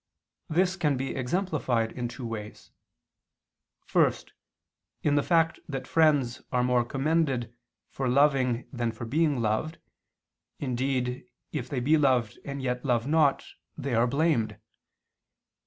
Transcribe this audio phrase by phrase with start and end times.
[0.49, 2.71] This can be exemplified in two ways.
[3.85, 4.33] First,
[5.03, 7.53] in the fact that friends are more commended
[7.87, 9.77] for loving than for being loved,
[10.57, 13.45] indeed, if they be loved and yet love not,
[13.77, 14.57] they are blamed.